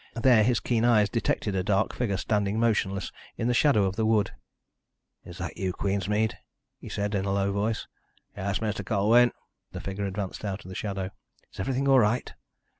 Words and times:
There 0.15 0.43
his 0.43 0.59
keen 0.59 0.83
eyes 0.83 1.09
detected 1.11 1.53
a 1.53 1.61
dark 1.61 1.93
figure 1.93 2.17
standing 2.17 2.59
motionless 2.59 3.11
in 3.37 3.47
the 3.47 3.53
shadow 3.53 3.83
of 3.85 3.97
the 3.97 4.03
wood. 4.07 4.31
"Is 5.23 5.37
that 5.37 5.57
you, 5.57 5.73
Queensmead?" 5.73 6.39
he 6.79 6.89
said, 6.89 7.13
in 7.13 7.23
a 7.25 7.31
low 7.31 7.51
voice. 7.51 7.85
"Yes, 8.35 8.57
Mr. 8.57 8.83
Colwyn." 8.83 9.31
The 9.73 9.79
figure 9.79 10.05
advanced 10.07 10.43
out 10.43 10.65
of 10.65 10.69
the 10.69 10.73
shadow. 10.75 11.11
"Is 11.53 11.59
everything 11.59 11.87
all 11.87 11.99
right?" 11.99 12.33